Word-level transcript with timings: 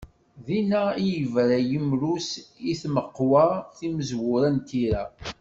Dinna 0.45 0.81
i 0.93 0.95
d-yebra 1.07 1.59
yimru-s, 1.69 2.29
i 2.71 2.73
tmeqwa 2.81 3.45
timezwura 3.77 4.47
n 4.55 4.57
tira. 4.67 5.03